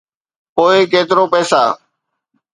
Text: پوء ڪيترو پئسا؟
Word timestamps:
پوء 0.55 0.77
ڪيترو 0.91 1.23
پئسا؟ 1.31 1.63